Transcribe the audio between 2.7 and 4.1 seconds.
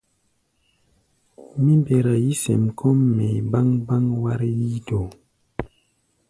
kɔ́ʼm mɛʼi̧ báŋ-báŋ